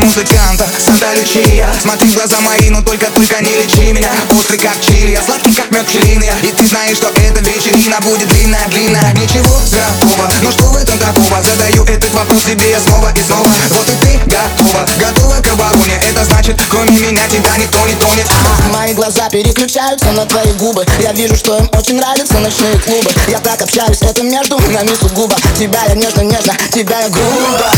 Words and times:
музыканта 0.00 0.66
лечи 1.14 1.64
Смотри 1.80 2.08
в 2.08 2.14
глаза 2.14 2.40
мои, 2.40 2.70
но 2.70 2.82
только, 2.82 3.10
только 3.10 3.42
не 3.42 3.54
лечи 3.54 3.92
меня. 3.92 4.10
Острый 4.30 4.58
как 4.58 4.80
чили, 4.80 5.12
я 5.12 5.22
сладкий 5.22 5.52
как 5.52 5.70
мед 5.70 5.86
пчелиный. 5.86 6.28
И 6.42 6.52
ты 6.52 6.66
знаешь, 6.66 6.96
что 6.96 7.08
эта 7.08 7.40
вечерина 7.40 8.00
будет 8.00 8.28
длинная, 8.28 8.66
длинная. 8.68 9.12
Ничего 9.14 9.60
готова? 9.70 10.30
но 10.42 10.50
что 10.50 10.64
в 10.64 10.76
этом 10.76 10.98
такого? 10.98 11.42
Задаю 11.42 11.84
этот 11.84 12.12
вопрос 12.14 12.44
себе 12.44 12.70
я 12.70 12.80
снова 12.80 13.12
и 13.14 13.22
снова. 13.22 13.48
Вот 13.70 13.88
и 13.88 13.96
ты 13.96 14.18
готова, 14.26 14.86
готова 14.96 15.40
к 15.42 15.52
обороне. 15.52 16.00
Это 16.08 16.24
значит, 16.24 16.60
кроме 16.68 16.90
меня 16.98 17.28
тебя 17.28 17.56
никто 17.56 17.86
не 17.86 17.94
тронет. 17.94 18.26
Мои 18.72 18.94
глаза 18.94 19.28
переключаются 19.28 20.12
на 20.12 20.26
твои 20.26 20.52
губы. 20.52 20.84
Я 21.00 21.12
вижу, 21.12 21.36
что 21.36 21.56
им 21.58 21.68
очень 21.72 21.96
нравятся 21.96 22.38
ночные 22.38 22.78
клубы. 22.78 23.10
Я 23.28 23.38
так 23.38 23.60
общаюсь, 23.62 24.02
это 24.02 24.22
между 24.22 24.58
нами 24.70 24.94
сугубо. 25.00 25.36
Тебя 25.58 25.82
я 25.88 25.94
нежно-нежно, 25.94 26.54
тебя 26.72 27.00
я 27.00 27.08
грубо. 27.08 27.70